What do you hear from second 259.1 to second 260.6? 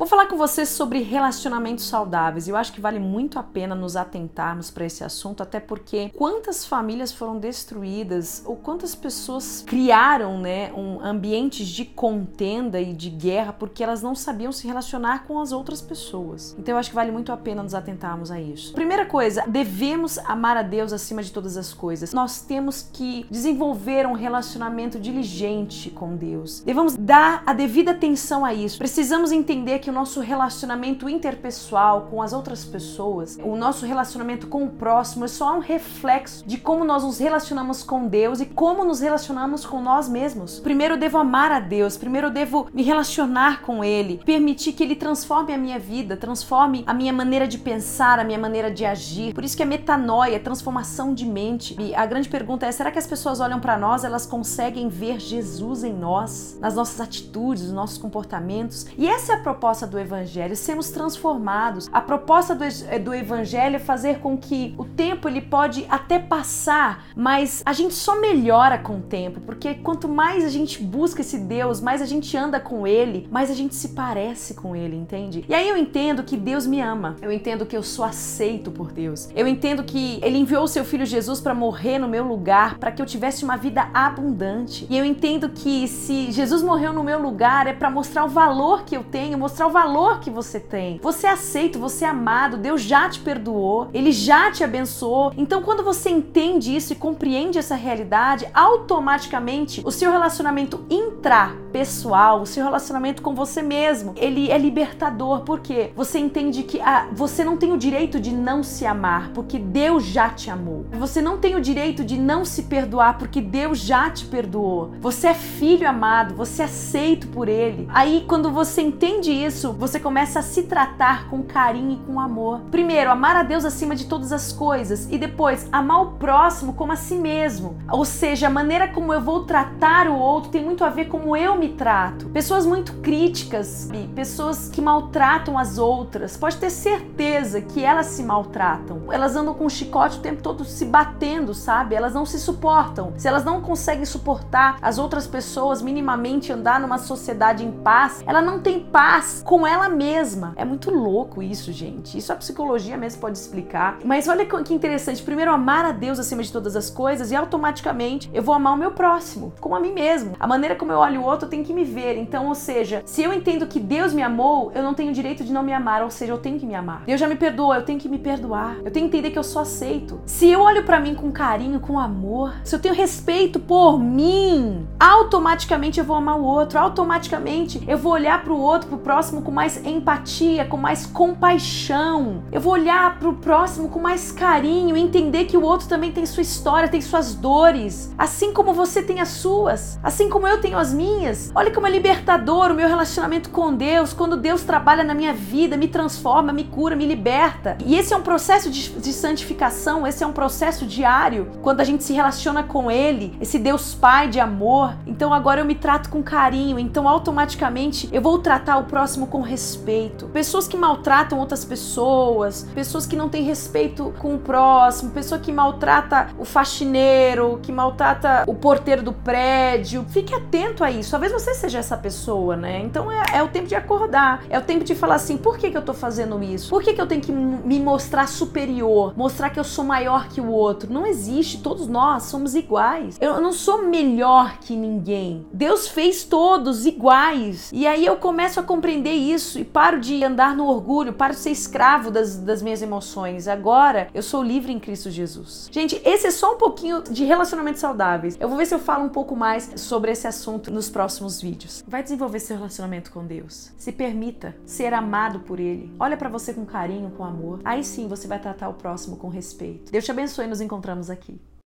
com respeito. Deus te abençoe e nos